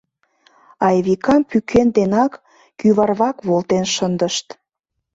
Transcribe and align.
Айвикам 0.87 1.41
пӱкен 1.49 1.87
денак 1.97 2.31
кӱварвак 2.79 3.37
волтен 3.47 3.85
шындышт. 3.95 4.47